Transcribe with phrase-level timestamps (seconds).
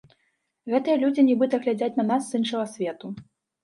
[0.75, 3.17] Гэтыя людзі нібыта глядзяць на нас з іншага свету.